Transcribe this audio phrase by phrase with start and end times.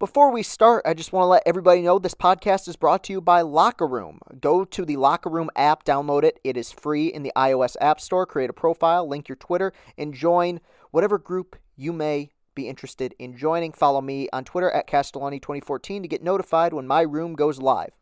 [0.00, 3.12] Before we start, I just want to let everybody know this podcast is brought to
[3.12, 4.18] you by Locker Room.
[4.40, 6.40] Go to the Locker Room app, download it.
[6.42, 8.24] It is free in the iOS App Store.
[8.24, 10.60] Create a profile, link your Twitter, and join
[10.90, 13.72] whatever group you may be interested in joining.
[13.72, 17.99] Follow me on Twitter at Castellani2014 to get notified when my room goes live.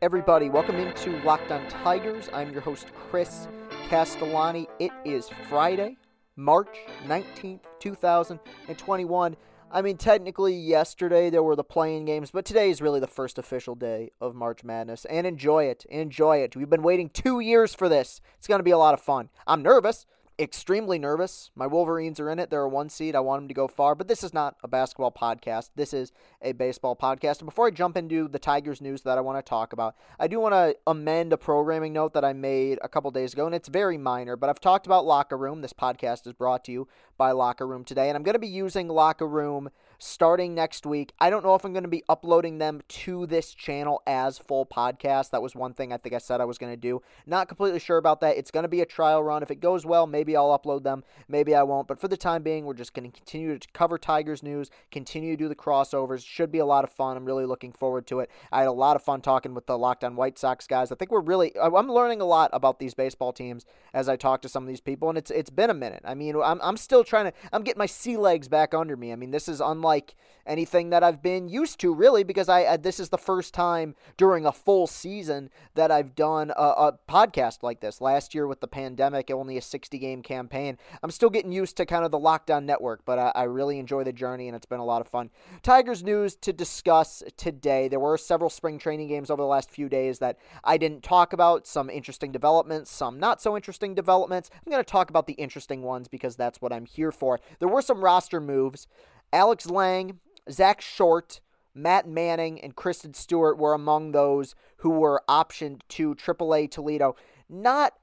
[0.00, 0.48] Everybody?
[0.48, 2.28] Welcome into Locked On Tigers.
[2.32, 3.48] I'm your host, Chris
[3.88, 4.68] Castellani.
[4.78, 5.96] It is Friday,
[6.36, 6.76] March
[7.08, 9.36] 19th, 2021.
[9.72, 13.38] I mean, technically, yesterday there were the playing games, but today is really the first
[13.38, 15.04] official day of March Madness.
[15.06, 15.84] And enjoy it.
[15.90, 16.54] Enjoy it.
[16.54, 18.20] We've been waiting two years for this.
[18.36, 19.30] It's going to be a lot of fun.
[19.48, 20.06] I'm nervous
[20.38, 21.50] extremely nervous.
[21.54, 22.50] My Wolverines are in it.
[22.50, 23.16] They're a one seed.
[23.16, 25.70] I want them to go far, but this is not a basketball podcast.
[25.74, 27.40] This is a baseball podcast.
[27.40, 30.28] And before I jump into the Tigers news that I want to talk about, I
[30.28, 33.54] do want to amend a programming note that I made a couple days ago, and
[33.54, 35.60] it's very minor, but I've talked about Locker Room.
[35.60, 38.46] This podcast is brought to you by Locker Room today, and I'm going to be
[38.46, 41.12] using Locker Room starting next week.
[41.18, 44.64] I don't know if I'm going to be uploading them to this channel as full
[44.64, 45.30] podcasts.
[45.30, 47.02] That was one thing I think I said I was going to do.
[47.26, 48.36] Not completely sure about that.
[48.36, 49.42] It's going to be a trial run.
[49.42, 51.02] If it goes well, maybe I'll upload them.
[51.28, 51.88] Maybe I won't.
[51.88, 55.36] But for the time being, we're just going to continue to cover Tigers news, continue
[55.36, 56.24] to do the crossovers.
[56.24, 57.16] Should be a lot of fun.
[57.16, 58.30] I'm really looking forward to it.
[58.52, 60.92] I had a lot of fun talking with the Locked On White Sox guys.
[60.92, 64.42] I think we're really I'm learning a lot about these baseball teams as I talk
[64.42, 66.02] to some of these people and it's it's been a minute.
[66.04, 69.12] I mean, I'm I'm still trying to I'm getting my sea legs back under me.
[69.12, 70.14] I mean, this is unlike unlike
[70.46, 73.94] anything that I've been used to, really, because I, I this is the first time
[74.16, 78.00] during a full season that I've done a, a podcast like this.
[78.00, 80.78] Last year with the pandemic, only a 60 game campaign.
[81.02, 83.78] I'm still getting used to kind of the Locked On network, but I, I really
[83.78, 85.30] enjoy the journey and it's been a lot of fun.
[85.62, 87.88] Tigers news to discuss today.
[87.88, 91.34] There were several spring training games over the last few days that I didn't talk
[91.34, 91.66] about.
[91.66, 94.50] Some interesting developments, some not so interesting developments.
[94.54, 97.38] I'm going to talk about the interesting ones because that's what I'm here for.
[97.58, 98.86] There were some roster moves.
[99.32, 101.40] Alex Lange, Zach Short,
[101.74, 107.14] Matt Manning, and Christin Stewart were among those who were optioned to AAA Toledo.
[107.48, 107.94] Not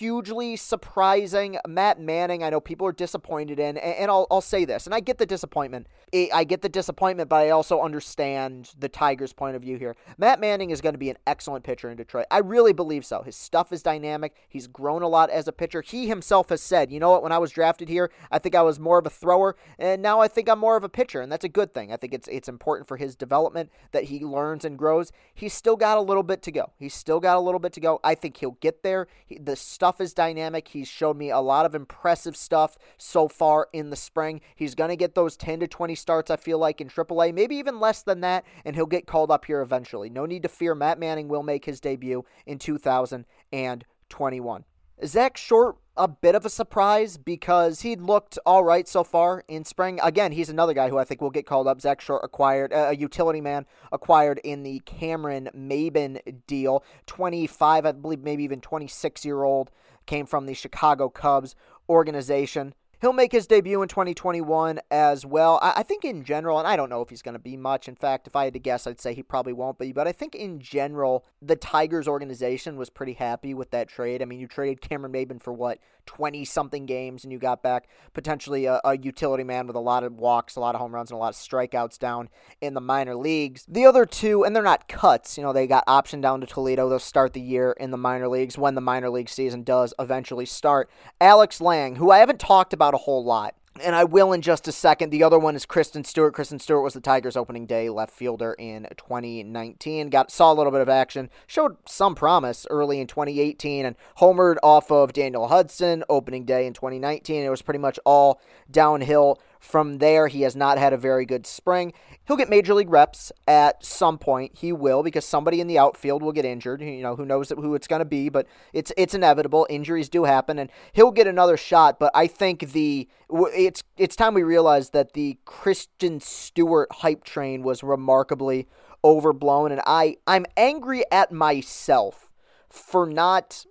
[0.00, 1.58] hugely surprising.
[1.68, 5.00] Matt Manning, I know people are disappointed in, and I'll, I'll say this, and I
[5.00, 5.86] get the disappointment.
[6.14, 9.94] I get the disappointment, but I also understand the Tigers' point of view here.
[10.16, 12.24] Matt Manning is going to be an excellent pitcher in Detroit.
[12.30, 13.22] I really believe so.
[13.22, 14.34] His stuff is dynamic.
[14.48, 15.82] He's grown a lot as a pitcher.
[15.82, 18.62] He himself has said, you know what, when I was drafted here, I think I
[18.62, 21.30] was more of a thrower, and now I think I'm more of a pitcher, and
[21.30, 21.92] that's a good thing.
[21.92, 25.12] I think it's it's important for his development that he learns and grows.
[25.34, 26.72] He's still got a little bit to go.
[26.78, 28.00] He's still got a little bit to go.
[28.02, 29.06] I think he'll get there.
[29.26, 30.68] He, the stuff is dynamic.
[30.68, 34.42] He's showed me a lot of impressive stuff so far in the spring.
[34.54, 37.56] He's going to get those 10 to 20 starts, I feel like, in AAA, maybe
[37.56, 40.10] even less than that, and he'll get called up here eventually.
[40.10, 40.74] No need to fear.
[40.74, 44.64] Matt Manning will make his debut in 2021.
[45.04, 49.64] Zach Short, a bit of a surprise because he'd looked all right so far in
[49.64, 49.98] spring.
[50.02, 51.80] Again, he's another guy who I think will get called up.
[51.80, 56.84] Zach Short acquired, uh, a utility man acquired in the Cameron Maybin deal.
[57.06, 59.70] 25, I believe, maybe even 26 year old,
[60.06, 61.54] came from the Chicago Cubs
[61.88, 62.74] organization.
[63.00, 65.58] He'll make his debut in 2021 as well.
[65.62, 67.88] I, I think in general, and I don't know if he's going to be much.
[67.88, 69.92] In fact, if I had to guess, I'd say he probably won't be.
[69.92, 74.20] But I think in general, the Tigers organization was pretty happy with that trade.
[74.20, 77.88] I mean, you traded Cameron Maybin for what, 20 something games, and you got back
[78.12, 81.10] potentially a, a utility man with a lot of walks, a lot of home runs,
[81.10, 82.28] and a lot of strikeouts down
[82.60, 83.64] in the minor leagues.
[83.68, 86.88] The other two, and they're not cuts, you know, they got optioned down to Toledo.
[86.88, 90.46] They'll start the year in the minor leagues when the minor league season does eventually
[90.46, 90.90] start.
[91.20, 94.68] Alex Lange, who I haven't talked about a whole lot and I will in just
[94.68, 95.10] a second.
[95.10, 96.34] The other one is Christin Stewart.
[96.34, 100.10] Christin Stewart was the Tigers' opening day left fielder in 2019.
[100.10, 104.56] Got saw a little bit of action, showed some promise early in 2018, and homered
[104.62, 107.44] off of Daniel Hudson opening day in 2019.
[107.44, 108.40] It was pretty much all
[108.70, 111.92] downhill From there, he has not had a very good spring.
[112.26, 114.52] He'll get major league reps at some point.
[114.56, 116.80] He will because somebody in the outfield will get injured.
[116.80, 119.66] You know, who knows who it's going to be, but it's it's inevitable.
[119.68, 121.98] Injuries do happen, and he'll get another shot.
[121.98, 127.62] But I think the it's it's time we realize that the Christian Stewart hype train
[127.62, 128.66] was remarkably
[129.04, 132.30] overblown, and I I'm angry at myself
[132.70, 133.66] for not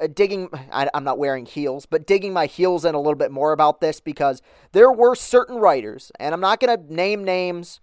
[0.00, 3.30] Uh, digging I, am not wearing heels but digging my heels in a little bit
[3.30, 4.42] more about this because
[4.72, 7.80] there were certain writers and i'm not going to name names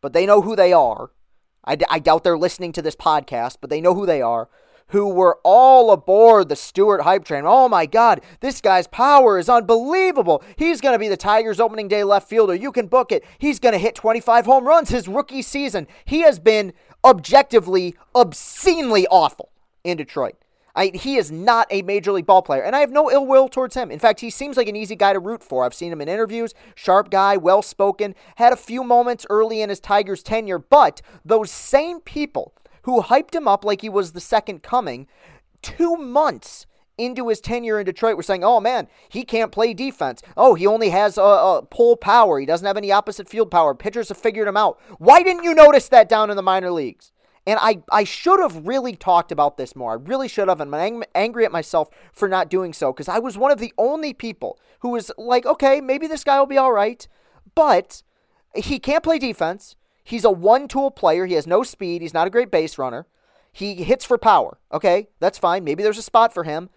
[0.00, 1.10] but they know who they are
[1.64, 4.48] I, I doubt they're listening to this podcast but they know who they are
[4.92, 7.44] who were all aboard the Stewart hype train.
[7.46, 10.42] Oh my God, this guy's power is unbelievable.
[10.56, 12.54] He's going to be the Tigers' opening day left fielder.
[12.54, 13.24] You can book it.
[13.38, 15.86] He's going to hit 25 home runs his rookie season.
[16.04, 16.74] He has been
[17.04, 19.50] objectively, obscenely awful
[19.82, 20.36] in Detroit.
[20.74, 23.48] I, he is not a major league ball player, and I have no ill will
[23.48, 23.90] towards him.
[23.90, 25.64] In fact, he seems like an easy guy to root for.
[25.64, 29.68] I've seen him in interviews, sharp guy, well spoken, had a few moments early in
[29.68, 34.20] his Tigers tenure, but those same people who hyped him up like he was the
[34.20, 35.06] second coming
[35.60, 36.66] two months
[36.98, 40.22] into his tenure in Detroit were saying, oh man, he can't play defense.
[40.36, 42.38] Oh, he only has a, a pull power.
[42.38, 43.74] He doesn't have any opposite field power.
[43.74, 44.78] Pitchers have figured him out.
[44.98, 47.12] Why didn't you notice that down in the minor leagues?
[47.46, 49.92] And I, I should have really talked about this more.
[49.92, 50.60] I really should have.
[50.60, 53.74] And I'm angry at myself for not doing so because I was one of the
[53.76, 57.06] only people who was like, okay, maybe this guy will be all right,
[57.54, 58.02] but
[58.54, 59.76] he can't play defense.
[60.04, 61.26] He's a one tool player.
[61.26, 62.02] He has no speed.
[62.02, 63.06] He's not a great base runner.
[63.52, 64.58] He hits for power.
[64.72, 65.64] Okay, that's fine.
[65.64, 66.70] Maybe there's a spot for him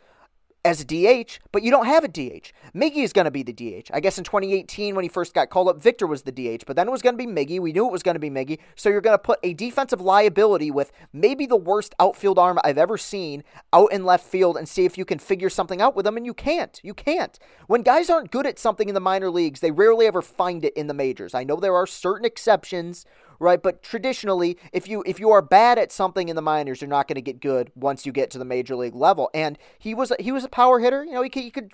[0.66, 2.52] as a DH, but you don't have a DH.
[2.76, 3.92] Miggy is going to be the DH.
[3.94, 6.76] I guess in 2018, when he first got called up, Victor was the DH, but
[6.76, 7.60] then it was going to be Miggy.
[7.60, 8.58] We knew it was going to be Miggy.
[8.76, 12.80] So you're going to put a defensive liability with maybe the worst outfield arm I've
[12.80, 16.04] ever seen out in left field and see if you can figure something out with
[16.04, 16.80] them, and you can't.
[16.84, 17.38] You can't.
[17.68, 20.74] When guys aren't good at something in the minor leagues, they rarely ever find it
[20.76, 21.36] in the majors.
[21.36, 23.06] I know there are certain exceptions
[23.40, 23.62] right?
[23.62, 27.08] But traditionally, if you if you are bad at something in the minors, you're not
[27.08, 29.30] going to get good once you get to the major league level.
[29.34, 31.04] And he was he was a power hitter.
[31.04, 31.72] You know, he could, he could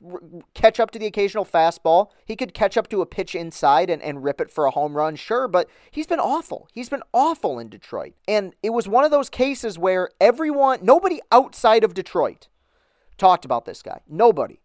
[0.54, 2.10] catch up to the occasional fastball.
[2.25, 4.96] He could catch up to a pitch inside and, and rip it for a home
[4.96, 5.48] run, sure.
[5.48, 6.68] But he's been awful.
[6.74, 8.13] He's been awful in Detroit.
[8.28, 12.48] And it was one of those cases where everyone, nobody outside of Detroit,
[13.18, 14.02] talked about this guy.
[14.08, 14.60] Nobody.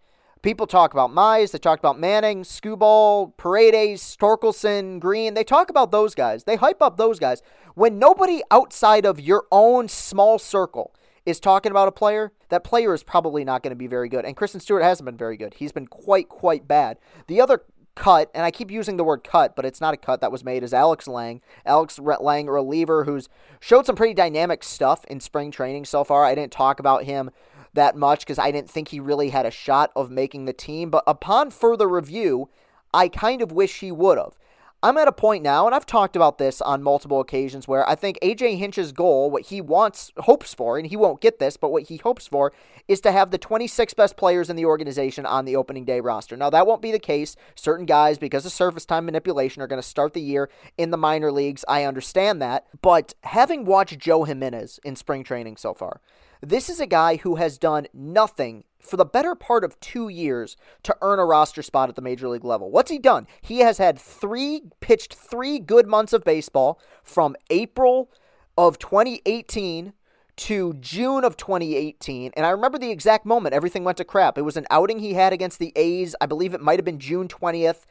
[0.46, 5.34] People talk about Mize, they talk about Manning, Skubal, Paredes, Torkelson, Greene.
[5.34, 6.44] They talk about those guys.
[6.44, 7.42] They hype up those guys.
[7.74, 10.94] When nobody outside of your own small circle
[11.24, 14.24] is talking about a player, that player is probably not going to be very good.
[14.24, 15.54] And Christin Stewart hasn't been very good.
[15.54, 16.98] He's been quite, quite bad.
[17.26, 17.64] The other
[17.96, 20.44] cut, and I keep using the word cut, but it's not a cut that was
[20.44, 21.40] made, is Alex Lange.
[21.64, 23.28] Alex Lange, reliever who's
[23.58, 26.24] showed some pretty dynamic stuff in spring training so far.
[26.24, 27.32] I didn't talk about him
[27.76, 30.90] that much because I didn't think he really had a shot of making the team.
[30.90, 32.48] But upon further review,
[32.92, 34.36] I kind of wish he would have.
[34.82, 37.94] I'm at a point now, and I've talked about this on multiple occasions, where I
[37.94, 41.70] think AJ Hinch's goal, what he wants, hopes for, and he won't get this, but
[41.72, 42.52] what he hopes for
[42.86, 46.36] is to have the 26 best players in the organization on the opening day roster.
[46.36, 47.36] Now, that won't be the case.
[47.54, 50.98] Certain guys, because of service time manipulation, are going to start the year in the
[50.98, 51.64] minor leagues.
[51.66, 52.66] I understand that.
[52.82, 56.00] But having watched Joe Jimenez in spring training so far,
[56.48, 60.56] this is a guy who has done nothing for the better part of two years
[60.84, 62.70] to earn a roster spot at the major league level.
[62.70, 63.26] What's he done?
[63.40, 68.10] He has had three, pitched three good months of baseball from April
[68.56, 69.92] of 2018
[70.36, 72.32] to June of 2018.
[72.36, 74.38] And I remember the exact moment everything went to crap.
[74.38, 76.14] It was an outing he had against the A's.
[76.20, 77.86] I believe it might have been June 20th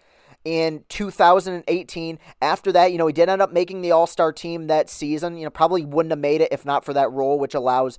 [0.45, 2.19] in 2018.
[2.41, 5.37] After that, you know, he did end up making the All Star team that season.
[5.37, 7.97] You know, probably wouldn't have made it if not for that role, which allows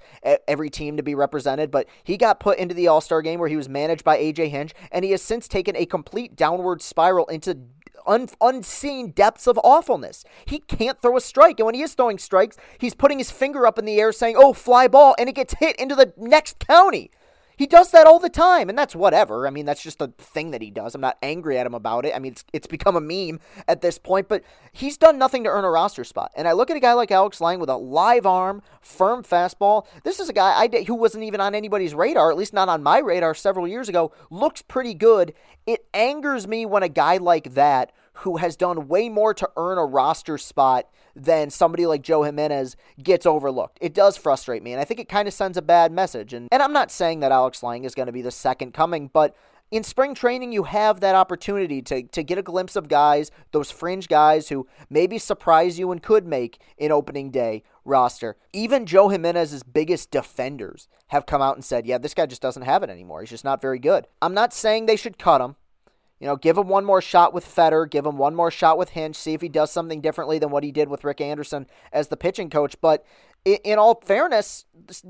[0.48, 1.70] every team to be represented.
[1.70, 4.50] But he got put into the All Star game where he was managed by AJ
[4.50, 7.58] Hinch, and he has since taken a complete downward spiral into
[8.06, 10.22] Un- unseen depths of awfulness.
[10.44, 11.58] He can't throw a strike.
[11.58, 14.36] And when he is throwing strikes, he's putting his finger up in the air saying,
[14.38, 17.10] oh, fly ball, and it gets hit into the next county.
[17.56, 19.46] He does that all the time, and that's whatever.
[19.46, 20.94] I mean, that's just a thing that he does.
[20.94, 22.14] I'm not angry at him about it.
[22.14, 25.50] I mean, it's, it's become a meme at this point, but he's done nothing to
[25.50, 26.32] earn a roster spot.
[26.36, 29.86] And I look at a guy like Alex Lange with a live arm, firm fastball.
[30.04, 32.82] This is a guy I who wasn't even on anybody's radar, at least not on
[32.82, 35.32] my radar several years ago, looks pretty good.
[35.66, 39.78] It angers me when a guy like that who has done way more to earn
[39.78, 40.86] a roster spot
[41.16, 43.78] than somebody like Joe Jimenez gets overlooked.
[43.80, 46.32] It does frustrate me, and I think it kind of sends a bad message.
[46.32, 49.11] And, and I'm not saying that Alex Lange is going to be the second coming,
[49.12, 49.35] but
[49.70, 53.70] in spring training, you have that opportunity to, to get a glimpse of guys, those
[53.70, 58.37] fringe guys who maybe surprise you and could make an opening day roster.
[58.52, 62.62] Even Joe Jimenez's biggest defenders have come out and said, yeah, this guy just doesn't
[62.62, 63.20] have it anymore.
[63.20, 64.06] He's just not very good.
[64.23, 65.56] I'm not saying they should cut him.
[66.20, 68.90] You know, give him one more shot with Fetter, give him one more shot with
[68.90, 72.08] Hinch, see if he does something differently than what he did with Rick Anderson as
[72.08, 72.75] the pitching coach.
[72.80, 73.04] But
[73.44, 74.64] in all fairness,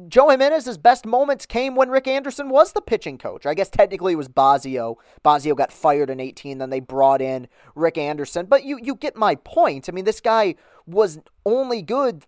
[0.09, 3.47] Joe Jimenez's best moments came when Rick Anderson was the pitching coach.
[3.47, 4.97] I guess technically it was Bosio.
[5.25, 8.47] Bosio got fired in 18, then they brought in Rick Anderson.
[8.47, 9.89] But you, you get my point.
[9.89, 12.27] I mean, this guy was only good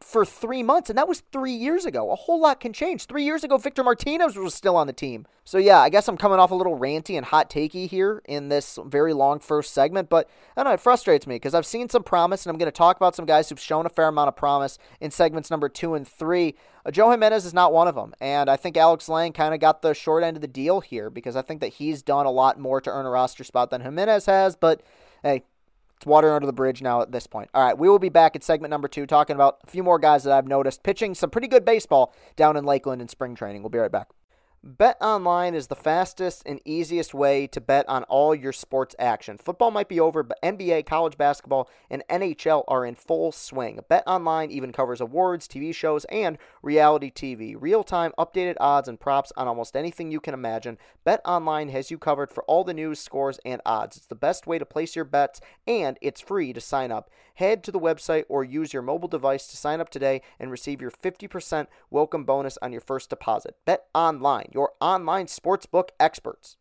[0.00, 2.10] for three months, and that was three years ago.
[2.10, 3.06] A whole lot can change.
[3.06, 5.26] Three years ago, Victor Martinez was still on the team.
[5.44, 8.48] So, yeah, I guess I'm coming off a little ranty and hot takey here in
[8.48, 11.88] this very long first segment, but I don't know, it frustrates me because I've seen
[11.88, 14.28] some promise, and I'm going to talk about some guys who've shown a fair amount
[14.28, 16.56] of promise in segments number two and three.
[16.84, 19.60] Uh, Joe Jimenez is not one of them, and I think Alex Lange kind of
[19.60, 22.30] got the short end of the deal here because I think that he's done a
[22.30, 24.82] lot more to earn a roster spot than Jimenez has, but
[25.22, 25.44] hey,
[25.96, 27.50] it's water under the bridge now at this point.
[27.54, 29.98] All right, we will be back at segment number two talking about a few more
[29.98, 33.62] guys that I've noticed pitching some pretty good baseball down in Lakeland in spring training.
[33.62, 34.10] We'll be right back.
[34.66, 39.38] Bet online is the fastest and easiest way to bet on all your sports action.
[39.38, 43.78] Football might be over, but NBA, college basketball, and NHL are in full swing.
[43.88, 47.54] Bet online even covers awards, TV shows, and reality TV.
[47.56, 50.78] Real time, updated odds and props on almost anything you can imagine.
[51.04, 53.96] Bet online has you covered for all the news, scores, and odds.
[53.96, 57.08] It's the best way to place your bets, and it's free to sign up.
[57.36, 60.80] Head to the website or use your mobile device to sign up today and receive
[60.80, 63.56] your 50% welcome bonus on your first deposit.
[63.66, 66.56] Bet online your online sportsbook experts.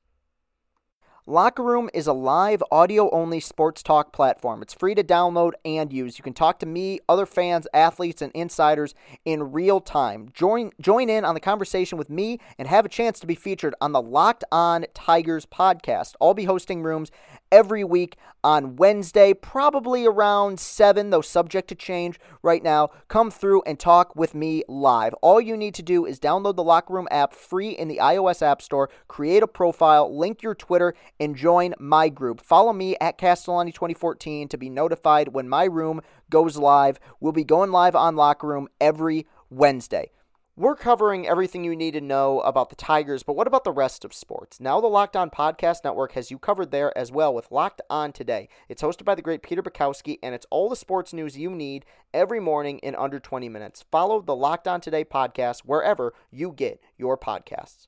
[1.28, 4.62] Locker Room is a live audio only sports talk platform.
[4.62, 6.20] It's free to download and use.
[6.20, 8.94] You can talk to me, other fans, athletes, and insiders
[9.26, 10.30] in real time.
[10.36, 13.74] Join join in on the conversation with me and have a chance to be featured
[13.82, 16.14] on the Locked On Tigers podcast.
[16.22, 17.10] I'll be hosting rooms
[17.52, 22.90] every week on Wednesday, probably around 7, though subject to change right now.
[23.08, 25.16] Come through and talk with me live.
[25.16, 28.44] All you need to do is download the Locker Room app free in the iOS
[28.44, 32.42] App Store, create a profile, link your Twitter, and join my group.
[32.42, 37.00] Follow me at Castellani2014 to be notified when my room goes live.
[37.20, 40.12] We'll be going live on Locker Room every Wednesday.
[40.58, 44.06] We're covering everything you need to know about the Tigers, but what about the rest
[44.06, 44.62] of sports?
[44.62, 48.14] Now, the Locked On Podcast Network has you covered there as well with Locked On
[48.14, 48.48] Today.
[48.70, 51.84] It's hosted by the great Peter Bukowski, and it's all the sports news you need
[52.14, 53.84] every morning in under 20 minutes.
[53.92, 57.88] Follow the Locked On Today podcast wherever you get your podcasts.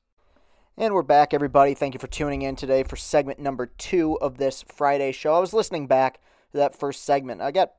[0.80, 1.74] And we're back, everybody.
[1.74, 5.34] Thank you for tuning in today for segment number two of this Friday show.
[5.34, 6.20] I was listening back
[6.52, 7.40] to that first segment.
[7.40, 7.72] I got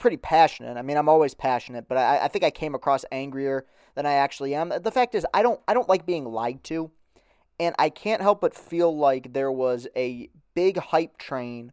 [0.00, 0.76] pretty passionate.
[0.76, 4.14] I mean, I'm always passionate, but I, I think I came across angrier than I
[4.14, 4.72] actually am.
[4.82, 6.90] The fact is, I don't I don't like being lied to,
[7.60, 11.70] and I can't help but feel like there was a big hype train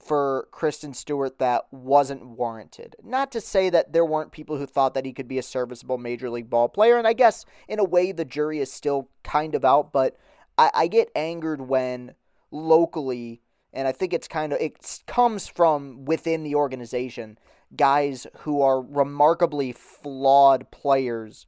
[0.00, 2.96] for Christin Stewart that wasn't warranted.
[3.04, 5.98] Not to say that there weren't people who thought that he could be a serviceable
[5.98, 9.54] major league ball player, and I guess in a way the jury is still kind
[9.54, 10.16] of out, but
[10.56, 12.14] I, I get angered when
[12.50, 13.42] locally,
[13.72, 17.38] and I think it's kind of it comes from within the organization,
[17.76, 21.46] guys who are remarkably flawed players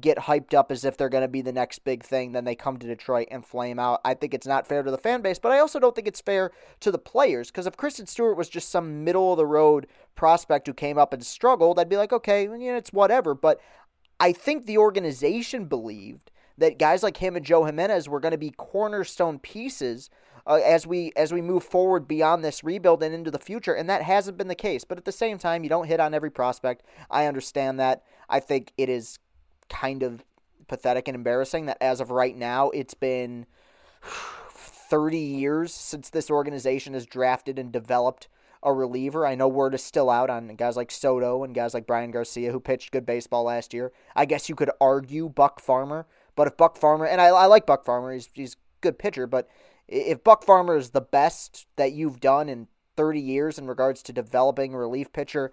[0.00, 2.32] get hyped up as if they're going to be the next big thing.
[2.32, 4.00] Then they come to Detroit and flame out.
[4.04, 6.20] I think it's not fair to the fan base, but I also don't think it's
[6.20, 9.86] fair to the players because if Christin Stewart was just some middle of the road
[10.14, 13.34] prospect who came up and struggled, I'd be like, okay, you know, it's whatever.
[13.34, 13.60] But
[14.18, 18.38] I think the organization believed that guys like him and Joe Jimenez were going to
[18.38, 20.08] be cornerstone pieces
[20.46, 23.88] uh, as we as we move forward beyond this rebuild and into the future, and
[23.88, 24.84] that hasn't been the case.
[24.84, 26.82] But at the same time, you don't hit on every prospect.
[27.10, 28.02] I understand that.
[28.28, 29.18] I think it is
[29.68, 30.24] kind of
[30.68, 33.46] pathetic and embarrassing that as of right now, it's been
[34.50, 38.28] 30 years since this organization has drafted and developed
[38.62, 39.26] a reliever.
[39.26, 42.50] I know word is still out on guys like Soto and guys like Bryan Garcia
[42.50, 43.92] who pitched good baseball last year.
[44.16, 47.66] I guess you could argue Buck Farmer, but if Buck Farmer and I, I like
[47.66, 49.48] Buck Farmer, he's he's a good pitcher, but
[49.86, 54.12] if Buck Farmer is the best that you've done in 30 years in regards to
[54.12, 55.52] developing a relief pitcher,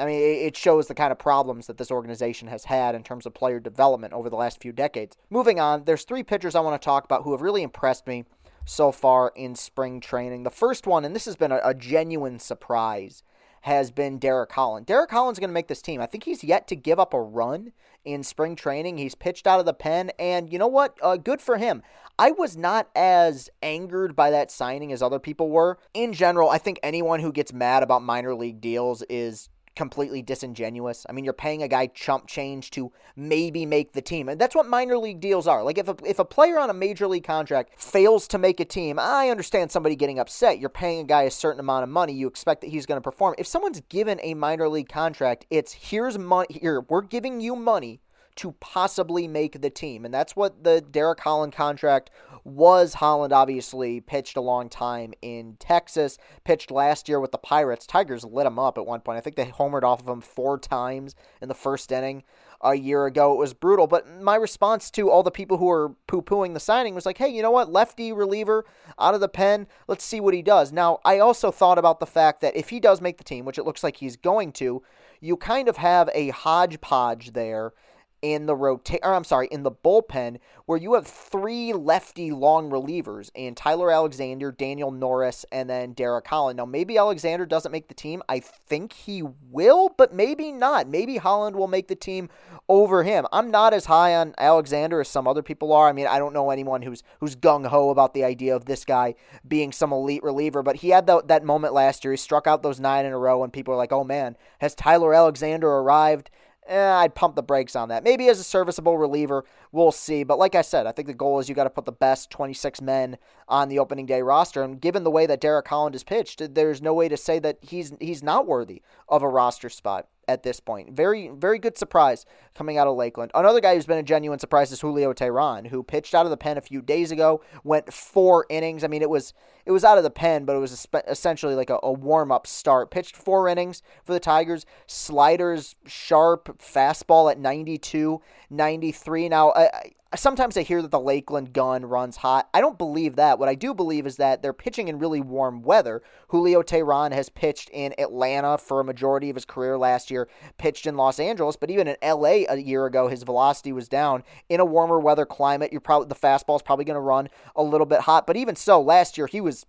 [0.00, 3.26] I mean, it shows the kind of problems that this organization has had in terms
[3.26, 5.16] of player development over the last few decades.
[5.28, 8.24] Moving on, there's three pitchers I want to talk about who have really impressed me
[8.64, 10.42] so far in spring training.
[10.42, 13.22] The first one, and this has been a, a genuine surprise,
[13.62, 14.86] has been Derek Holland.
[14.86, 16.00] Derek Holland's going to make this team.
[16.00, 17.72] I think he's yet to give up a run
[18.04, 18.96] in spring training.
[18.96, 20.96] He's pitched out of the pen, and you know what?
[21.02, 21.82] Uh, good for him.
[22.18, 25.78] I was not as angered by that signing as other people were.
[25.92, 31.06] In general, I think anyone who gets mad about minor league deals is completely disingenuous.
[31.08, 34.28] I mean, you're paying a guy chump change to maybe make the team.
[34.28, 35.62] And that's what minor league deals are.
[35.64, 38.66] Like if a, if a player on a major league contract fails to make a
[38.66, 40.58] team, I understand somebody getting upset.
[40.58, 43.02] You're paying a guy a certain amount of money, you expect that he's going to
[43.02, 43.36] perform.
[43.38, 48.02] If someone's given a minor league contract, it's here's money here, we're giving you money
[48.36, 50.04] to possibly make the team.
[50.04, 52.10] And that's what the Derek Holland contract
[52.44, 57.86] was Holland obviously pitched a long time in Texas, pitched last year with the Pirates.
[57.86, 59.18] Tigers lit him up at one point.
[59.18, 62.22] I think they homered off of him four times in the first inning
[62.62, 63.32] a year ago.
[63.32, 63.86] It was brutal.
[63.86, 67.18] But my response to all the people who were poo pooing the signing was like,
[67.18, 67.72] hey, you know what?
[67.72, 68.64] Lefty reliever
[68.98, 69.66] out of the pen.
[69.88, 70.72] Let's see what he does.
[70.72, 73.58] Now, I also thought about the fact that if he does make the team, which
[73.58, 74.82] it looks like he's going to,
[75.20, 77.72] you kind of have a hodgepodge there
[78.22, 82.70] in the rotate or I'm sorry, in the bullpen where you have three lefty long
[82.70, 86.58] relievers in Tyler Alexander, Daniel Norris, and then Derek Holland.
[86.58, 88.22] Now maybe Alexander doesn't make the team.
[88.28, 90.88] I think he will, but maybe not.
[90.88, 92.28] Maybe Holland will make the team
[92.68, 93.26] over him.
[93.32, 95.88] I'm not as high on Alexander as some other people are.
[95.88, 98.84] I mean, I don't know anyone who's who's gung ho about the idea of this
[98.84, 99.14] guy
[99.46, 102.12] being some elite reliever, but he had the, that moment last year.
[102.12, 104.74] He struck out those nine in a row, and people are like, "Oh man, has
[104.74, 106.30] Tyler Alexander arrived?"
[106.66, 108.04] Eh, I'd pump the brakes on that.
[108.04, 110.24] Maybe as a serviceable reliever, we'll see.
[110.24, 112.30] But like I said, I think the goal is you got to put the best
[112.30, 114.62] 26 men on the opening day roster.
[114.62, 117.58] And given the way that Derek Holland has pitched, there's no way to say that
[117.60, 120.92] he's he's not worthy of a roster spot at this point.
[120.92, 122.24] Very, very good surprise
[122.54, 123.32] coming out of Lakeland.
[123.34, 126.36] Another guy who's been a genuine surprise is Julio Teheran, who pitched out of the
[126.36, 128.84] pen a few days ago, went four innings.
[128.84, 129.34] I mean, it was
[129.66, 132.46] it was out of the pen, but it was essentially like a, a warm up
[132.46, 132.90] start.
[132.90, 134.64] Pitched four innings for the Tigers.
[134.86, 139.28] Sliders sharp, fastball at 92, 93.
[139.28, 142.48] Now, I, sometimes I hear that the Lakeland gun runs hot.
[142.52, 143.38] I don't believe that.
[143.38, 146.02] What I do believe is that they're pitching in really warm weather.
[146.28, 150.86] Julio Teheran has pitched in Atlanta for a majority of his career last year, pitched
[150.86, 154.24] in Los Angeles, but even in LA a year ago, his velocity was down.
[154.48, 157.62] In a warmer weather climate, you're probably the fastball is probably going to run a
[157.62, 158.26] little bit hot.
[158.26, 159.66] But even so, last year he was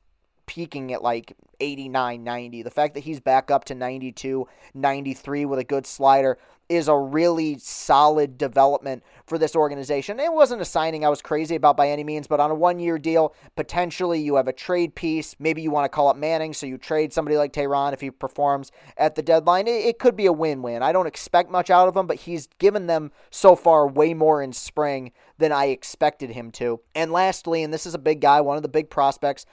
[0.51, 2.61] peaking at like 89, 90.
[2.61, 6.97] The fact that he's back up to 92, 93 with a good slider is a
[6.97, 10.19] really solid development for this organization.
[10.19, 12.79] It wasn't a signing I was crazy about by any means, but on a one
[12.79, 15.37] year deal, potentially you have a trade piece.
[15.39, 18.11] Maybe you want to call up Manning, so you trade somebody like Teheran if he
[18.11, 19.69] performs at the deadline.
[19.69, 20.83] It, could be a win win.
[20.83, 24.41] I don't expect much out of him, but he's given them so far way more
[24.41, 26.81] in spring than I expected him to.
[26.93, 29.45] And lastly, and this is a big guy, one of the big prospects,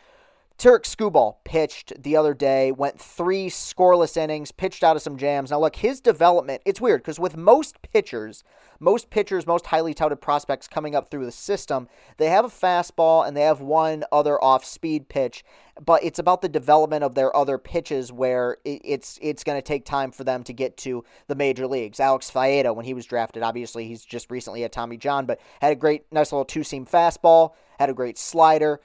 [0.59, 5.53] Tarik Skubal pitched the other day, went three scoreless innings, pitched out of some jams.
[5.53, 8.43] Now, look, his development, it's weird because with most pitchers,
[8.81, 13.25] most pitchers, most highly touted prospects coming up through the system, they have a fastball
[13.25, 15.45] and they have one other off speed pitch,
[15.81, 19.85] but it's about the development of their other pitches where it's it's going to take
[19.85, 22.01] time for them to get to the major leagues.
[22.01, 25.71] Alex Faedo, when he was drafted, obviously he's just recently at Tommy John, but had
[25.71, 28.81] a great, nice little two seam fastball, had a great slider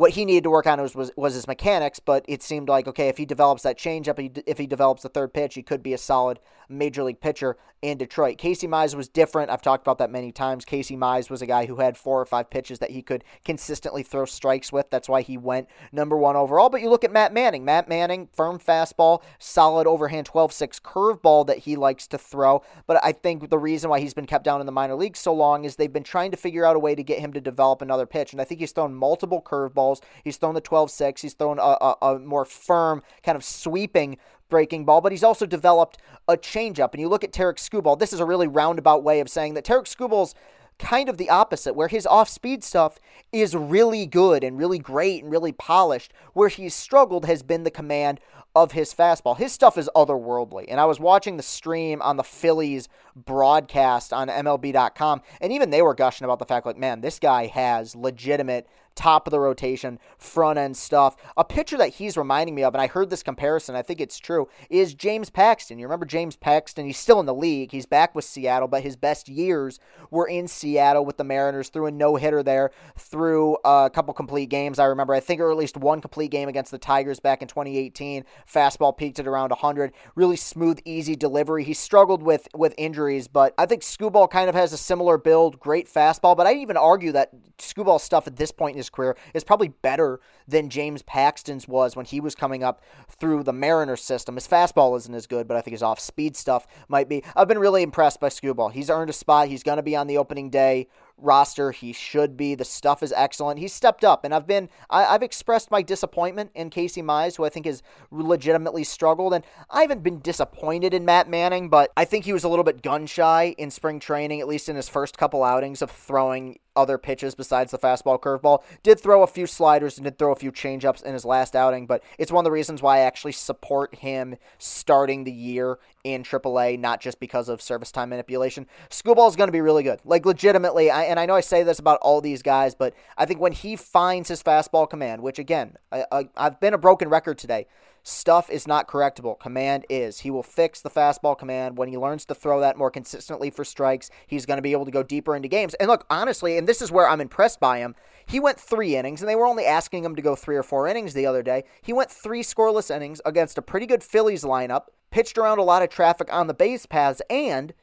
[0.00, 2.88] what he needed to work on was, was, was his mechanics, but it seemed like
[2.88, 5.92] okay, if he develops that changeup, if he develops the third pitch, he could be
[5.92, 6.38] a solid
[6.70, 8.38] major league pitcher in Detroit.
[8.38, 9.50] Casey Mize was different.
[9.50, 10.64] I've talked about that many times.
[10.64, 14.02] Casey Mize was a guy who had four or five pitches that he could consistently
[14.02, 14.90] throw strikes with.
[14.90, 16.68] That's why he went number one overall.
[16.68, 17.64] But you look at Matt Manning.
[17.64, 22.62] Matt Manning, firm fastball, solid overhand 12 6 curveball that he likes to throw.
[22.86, 25.32] But I think the reason why he's been kept down in the minor leagues so
[25.32, 27.80] long is they've been trying to figure out a way to get him to develop
[27.80, 28.32] another pitch.
[28.32, 29.89] And I think he's thrown multiple curveballs.
[30.24, 31.22] He's thrown the 12 6.
[31.22, 35.46] He's thrown a, a, a more firm, kind of sweeping breaking ball, but he's also
[35.46, 35.98] developed
[36.28, 36.92] a changeup.
[36.92, 39.64] And you look at Tarik Skubal, this is a really roundabout way of saying that
[39.64, 40.34] Tarik Skubal's
[40.78, 42.98] kind of the opposite, where his off speed stuff
[43.32, 46.12] is really good and really great and really polished.
[46.32, 48.18] Where he's struggled has been the command
[48.54, 49.36] of his fastball.
[49.36, 50.64] His stuff is otherworldly.
[50.68, 55.82] And I was watching the stream on the Phillies broadcast on MLB.com, and even they
[55.82, 58.66] were gushing about the fact, like, man, this guy has legitimate
[59.00, 61.16] top of the rotation, front end stuff.
[61.34, 64.18] A pitcher that he's reminding me of, and I heard this comparison, I think it's
[64.18, 65.78] true, is James Paxton.
[65.78, 66.84] You remember James Paxton?
[66.84, 67.72] He's still in the league.
[67.72, 71.86] He's back with Seattle, but his best years were in Seattle with the Mariners, threw
[71.86, 74.78] a no hitter there, through a couple complete games.
[74.78, 77.48] I remember, I think, or at least one complete game against the Tigers back in
[77.48, 78.24] 2018.
[78.52, 79.92] Fastball peaked at around 100.
[80.14, 81.64] Really smooth, easy delivery.
[81.64, 85.58] He struggled with, with injuries, but I think Skubal kind of has a similar build,
[85.58, 89.16] great fastball, but I even argue that Skubal's stuff at this point in his career
[89.34, 93.96] is probably better than James Paxton's was when he was coming up through the Mariner
[93.96, 94.34] system.
[94.34, 97.22] His fastball isn't as good, but I think his off speed stuff might be.
[97.36, 98.72] I've been really impressed by Skubal.
[98.72, 99.48] He's earned a spot.
[99.48, 100.88] He's going to be on the opening day
[101.22, 101.72] roster.
[101.72, 102.54] He should be.
[102.54, 103.60] The stuff is excellent.
[103.60, 107.44] He's stepped up, and I've been I, have expressed my disappointment in Casey Mize, who
[107.44, 109.34] I think has legitimately struggled.
[109.34, 112.64] And I haven't been disappointed in Matt Manning, but I think he was a little
[112.64, 116.58] bit gun shy in spring training, at least in his first couple outings of throwing
[116.80, 118.62] other pitches besides the fastball curveball.
[118.82, 121.86] Did throw a few sliders and did throw a few changeups in his last outing,
[121.86, 126.22] but it's one of the reasons why I actually support him starting the year in
[126.22, 128.66] AAA, not just because of service time manipulation.
[128.88, 130.00] Skubal is going to be really good.
[130.04, 133.26] Like, legitimately, I, and I know I say this about all these guys, but I
[133.26, 137.08] think when he finds his fastball command, which again, I, I, I've been a broken
[137.08, 137.66] record today.
[138.02, 139.38] Stuff is not correctable.
[139.38, 140.20] Command is.
[140.20, 141.76] He will fix the fastball command.
[141.76, 144.86] When he learns to throw that more consistently for strikes, he's going to be able
[144.86, 145.74] to go deeper into games.
[145.74, 147.94] And look, honestly, and this is where I'm impressed by him,
[148.26, 150.86] he went three innings, and they were only asking him to go three or four
[150.86, 151.64] innings the other day.
[151.82, 155.82] He went three scoreless innings against a pretty good Phillies lineup, pitched around a lot
[155.82, 157.74] of traffic on the base paths, and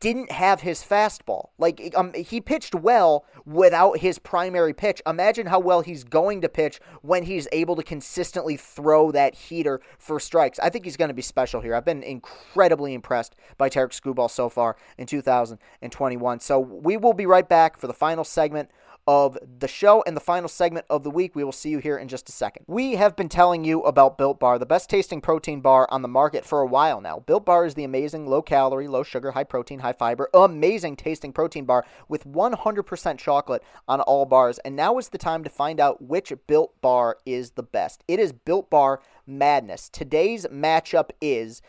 [0.00, 1.50] didn't have his fastball.
[1.58, 5.00] Like um, he pitched well without his primary pitch.
[5.06, 9.80] Imagine how well he's going to pitch when he's able to consistently throw that heater
[9.98, 10.58] for strikes.
[10.58, 11.74] I think he's going to be special here.
[11.74, 16.40] I've been incredibly impressed by Tarik Skubal so far in 2021.
[16.40, 18.70] So we will be right back for the final segment
[19.06, 21.34] of the show and the final segment of the week.
[21.34, 22.64] We will see you here in just a second.
[22.66, 26.08] We have been telling you about Built Bar, the best tasting protein bar on the
[26.08, 27.20] market for a while now.
[27.20, 31.32] Built Bar is the amazing low calorie, low sugar, high protein, high fiber, amazing tasting
[31.32, 34.58] protein bar with 100% chocolate on all bars.
[34.64, 38.02] And now is the time to find out which Built Bar is the best.
[38.08, 39.88] It is Built Bar Madness.
[39.88, 41.62] Today's matchup is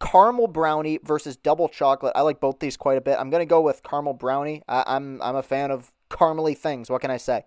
[0.00, 2.12] caramel brownie versus double chocolate.
[2.14, 3.16] I like both these quite a bit.
[3.18, 4.62] I'm gonna go with caramel brownie.
[4.68, 6.88] I, am I'm, I'm a fan of caramely things.
[6.88, 7.44] What can I say?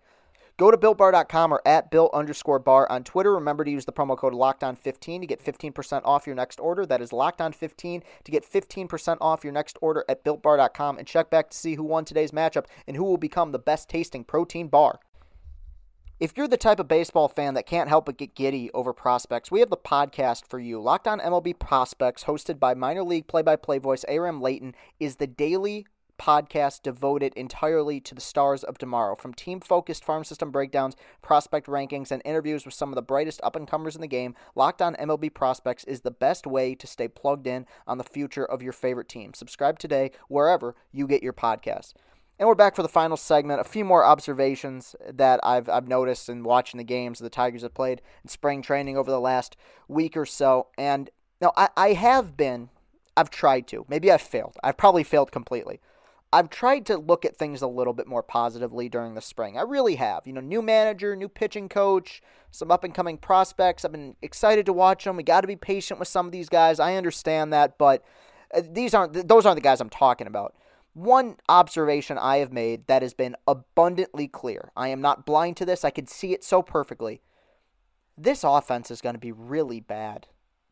[0.58, 3.34] Go to builtbar.com or at built underscore bar on Twitter.
[3.34, 6.84] Remember to use the promo code LOCKEDON15 to get 15% off your next order.
[6.84, 10.98] That is LOCKEDON15 to get 15% off your next order at builtbar.com.
[10.98, 13.88] And check back to see who won today's matchup and who will become the best
[13.88, 15.00] tasting protein bar.
[16.20, 19.52] If you're the type of baseball fan that can't help but get giddy over prospects,
[19.52, 20.82] we have the podcast for you.
[20.82, 25.18] Locked on MLB Prospects, hosted by minor league play by play voice Aram Leighton, is
[25.18, 25.86] the daily
[26.18, 29.16] podcast devoted entirely to the stars of tomorrow.
[29.16, 33.40] From team focused farm system breakdowns, prospect rankings, and interviews with some of the brightest
[33.44, 36.88] up and comers in the game, Locked On MLB Prospects is the best way to
[36.88, 39.34] stay plugged in on the future of your favorite team.
[39.34, 41.94] Subscribe today wherever you get your podcasts.
[42.40, 43.62] And we're back for the final segment.
[43.62, 47.74] A few more observations that I've, I've noticed in watching the games the Tigers have
[47.74, 50.68] played in spring training over the last week or so.
[50.78, 51.10] And
[51.42, 52.70] now I, I have been,
[53.16, 53.86] I've tried to.
[53.90, 54.56] Maybe I've failed.
[54.64, 55.80] I've probably failed completely.
[56.34, 59.58] I've tried to look at things a little bit more positively during the spring.
[59.58, 60.28] I really have.
[60.28, 63.86] You know, new manager, new pitching coach, some up and coming prospects.
[63.86, 65.16] I've been excited to watch them.
[65.16, 66.80] We got to be patient with some of these guys.
[66.80, 68.04] I understand that, but
[68.54, 70.54] uh, these aren't those aren't the guys I'm talking about.
[70.94, 74.72] One observation I have made that has been abundantly clear.
[74.76, 75.86] I am not blind to this.
[75.86, 77.22] I can see it so perfectly.
[78.18, 80.28] This offense is going to be really bad,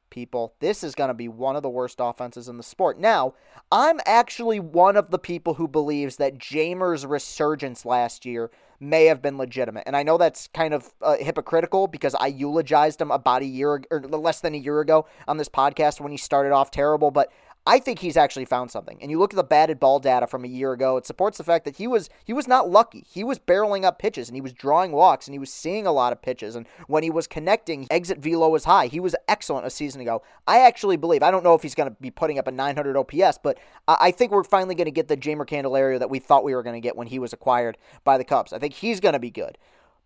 [0.09, 0.53] people.
[0.59, 2.99] This is going to be one of the worst offenses in the sport.
[2.99, 3.33] Now,
[3.71, 9.21] I'm actually one of the people who believes that Jeimer's resurgence last year may have
[9.21, 9.83] been legitimate.
[9.85, 13.81] And I know that's kind of uh, hypocritical because I eulogized him about a year
[13.89, 17.31] or less than a year ago on this podcast when he started off terrible, but
[17.67, 18.99] I think he's actually found something.
[19.01, 21.43] And you look at the batted ball data from a year ago, it supports the
[21.43, 23.03] fact that he was he was not lucky.
[23.07, 25.91] He was barreling up pitches and he was drawing walks and he was seeing a
[25.91, 26.55] lot of pitches.
[26.55, 28.85] And when he was connecting, exit velo was high.
[28.87, 30.21] He was excellent a season ago.
[30.45, 32.95] I actually believe, I don't know if he's going to be putting up a 900
[32.95, 36.43] OPS, but I think we're finally going to get the Jeimer Candelario that we thought
[36.43, 38.53] we were going to get when he was acquired by the Cubs.
[38.53, 39.57] I think he's going to be good.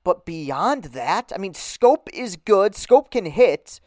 [0.06, 2.74] But beyond that, I mean, Schoop is good.
[2.74, 3.82] Schoop can hit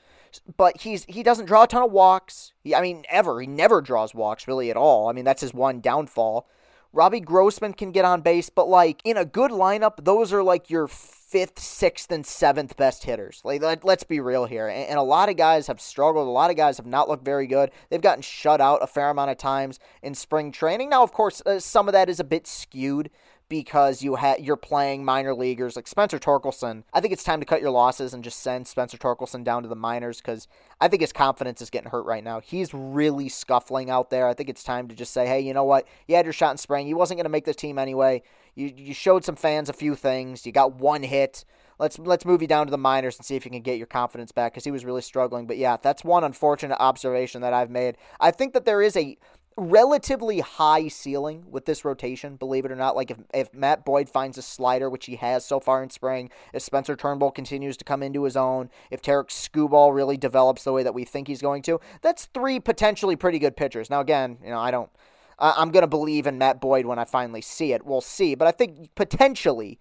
[0.57, 2.53] but he's he doesn't draw a ton of walks.
[2.63, 5.09] He, I mean, ever he never draws walks really at all.
[5.09, 6.49] I mean, that's his one downfall.
[6.93, 10.69] Robbie Grossman can get on base, but like in a good lineup, those are like
[10.69, 13.41] your fifth, sixth, and seventh best hitters.
[13.45, 14.69] Like let, us be real here.
[14.69, 16.29] And, and, a lot of guys have struggled.
[16.29, 17.71] A lot of guys have not looked very good.
[17.89, 20.91] They've gotten shut out a fair amount of times in spring training.
[20.91, 23.09] Now, of course, uh, some of that is a bit skewed
[23.53, 26.85] because you ha- you're playing minor leaguers like Spencer Torkelson.
[26.91, 29.69] I think it's time to cut your losses and just send Spencer Torkelson down to
[29.69, 30.49] the minors because
[30.81, 32.41] I think his confidence is getting hurt right now.
[32.41, 34.27] He's really scuffling out there.
[34.27, 35.87] I think it's time to just say, hey, you know what?
[36.09, 36.89] You had your shot in spring.
[36.89, 38.23] You wasn't going to make the team anyway.
[38.55, 40.47] You you showed some fans a few things.
[40.47, 41.45] You got one hit.
[41.79, 43.87] Let's let's move you down to the minors and see if you can get your
[43.87, 45.47] confidence back because he was really struggling.
[45.47, 47.99] But yeah, that's one unfortunate observation that I've made.
[48.19, 49.19] I think that there is a
[49.57, 52.97] relatively high ceiling with this rotation, believe it or not.
[52.97, 56.31] Like if, if Matt Boyd finds a slider, which he has so far in spring,
[56.53, 60.73] if Spencer Turnbull continues to come into his own, if Tarik Skubal really develops the
[60.73, 63.91] way that we think he's going to, that's three potentially pretty good pitchers.
[63.91, 64.91] Now again, you know, I don't
[65.39, 67.85] I'm going to believe in Matt Boyd when I finally see it.
[67.85, 69.81] We'll see, but I think potentially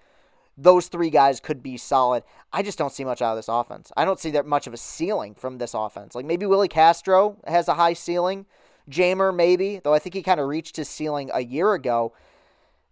[0.57, 2.23] those three guys could be solid.
[2.51, 3.91] I just don't see much out of this offense.
[3.95, 6.15] I don't see that much of a ceiling from this offense.
[6.15, 8.45] Like maybe Willi Castro has a high ceiling.
[8.89, 12.13] Jeimer, maybe, though I think he kind of reached his ceiling a year ago.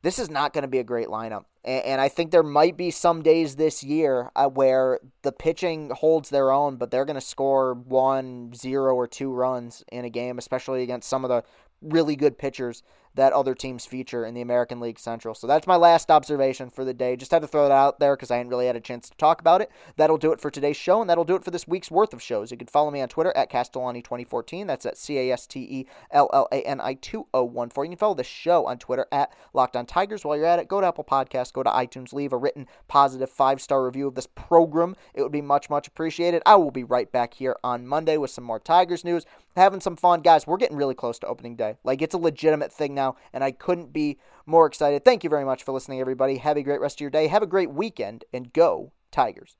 [0.01, 1.45] this is not going to be a great lineup.
[1.65, 6.29] And, I think there might be some days this year uh, where the pitching holds
[6.29, 10.37] their own, but they're going to score one, zero, or two runs in a game,
[10.37, 11.43] especially against some of the
[11.81, 12.81] really good pitchers
[13.19, 15.35] that other teams feature in the American League Central.
[15.35, 17.15] So that's my last observation for the day.
[17.15, 19.17] Just had to throw that out there because I hadn't really had a chance to
[19.17, 19.69] talk about it.
[19.97, 22.21] That'll do it for today's show, and that'll do it for this week's worth of
[22.21, 22.49] shows.
[22.49, 24.67] You can follow me on Twitter at Castellani2014.
[24.67, 27.91] That's at C A S T E L L A N I 2014.
[27.91, 30.23] You can follow the show on Twitter at Locked On Tigers.
[30.23, 33.29] While you're at it, go to Apple Podcasts, go to iTunes, leave a written positive
[33.29, 34.95] five star review of this program.
[35.13, 36.41] It would be much, much appreciated.
[36.45, 39.25] I will be right back here on Monday with some more Tigers news.
[39.55, 40.21] Having some fun.
[40.21, 41.75] Guys, we're getting really close to opening day.
[41.83, 45.03] Like, it's a legitimate thing now, and I couldn't be more excited.
[45.03, 46.37] Thank you very much for listening, everybody.
[46.37, 47.27] Have a great rest of your day.
[47.27, 49.57] Have a great weekend, and go, Tigers.